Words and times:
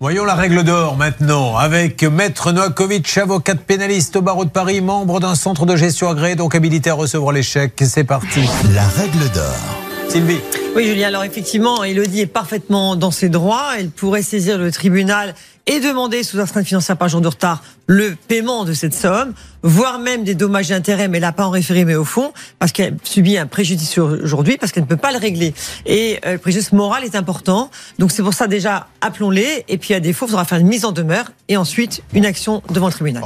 Voyons 0.00 0.24
la 0.24 0.36
règle 0.36 0.62
d'or 0.62 0.96
maintenant 0.96 1.56
avec 1.56 2.04
Maître 2.04 2.52
Noakovic, 2.52 3.18
avocat 3.18 3.56
pénaliste 3.56 4.14
au 4.14 4.22
barreau 4.22 4.44
de 4.44 4.50
Paris, 4.50 4.80
membre 4.80 5.18
d'un 5.18 5.34
centre 5.34 5.66
de 5.66 5.74
gestion 5.74 6.08
agréé, 6.08 6.36
donc 6.36 6.54
habilité 6.54 6.90
à 6.90 6.94
recevoir 6.94 7.32
les 7.32 7.42
chèques. 7.42 7.82
C'est 7.84 8.04
parti. 8.04 8.48
La 8.74 8.86
règle 8.86 9.28
d'or. 9.34 9.56
Sylvie. 10.08 10.38
Oui, 10.76 10.86
Julien, 10.86 11.08
alors 11.08 11.24
effectivement, 11.24 11.82
Elodie 11.82 12.20
est 12.20 12.26
parfaitement 12.26 12.94
dans 12.94 13.10
ses 13.10 13.28
droits. 13.28 13.72
Elle 13.78 13.90
pourrait 13.90 14.22
saisir 14.22 14.58
le 14.58 14.70
tribunal 14.70 15.34
et 15.66 15.80
demander 15.80 16.22
sous 16.22 16.38
astreinte 16.38 16.66
financière 16.66 16.96
par 16.96 17.08
jour 17.08 17.20
de 17.20 17.28
retard 17.28 17.62
le 17.86 18.14
paiement 18.28 18.64
de 18.64 18.72
cette 18.74 18.94
somme, 18.94 19.32
voire 19.62 19.98
même 19.98 20.22
des 20.22 20.34
dommages 20.34 20.70
et 20.70 20.74
intérêts, 20.74 21.08
mais 21.08 21.20
n'a 21.20 21.32
pas 21.32 21.46
en 21.46 21.50
référé, 21.50 21.84
mais 21.84 21.94
au 21.94 22.04
fond, 22.04 22.32
parce 22.58 22.70
qu'elle 22.70 22.96
subit 23.02 23.38
un 23.38 23.46
préjudice 23.46 23.98
aujourd'hui, 23.98 24.56
parce 24.58 24.72
qu'elle 24.72 24.84
ne 24.84 24.88
peut 24.88 24.96
pas 24.96 25.10
le 25.10 25.18
régler. 25.18 25.54
Et 25.86 26.20
euh, 26.26 26.32
le 26.32 26.38
préjudice 26.38 26.72
moral 26.72 27.02
est 27.04 27.16
important. 27.16 27.70
Donc 27.98 28.12
c'est 28.12 28.22
pour 28.22 28.34
ça 28.34 28.46
déjà, 28.46 28.88
appelons-les, 29.00 29.64
et 29.68 29.78
puis 29.78 29.94
à 29.94 30.00
défaut, 30.00 30.26
il 30.26 30.30
faudra 30.30 30.44
faire 30.44 30.58
une 30.58 30.68
mise 30.68 30.84
en 30.84 30.92
demeure, 30.92 31.32
et 31.48 31.56
ensuite 31.56 32.02
une 32.14 32.26
action 32.26 32.62
devant 32.70 32.86
le 32.86 32.92
tribunal. 32.92 33.22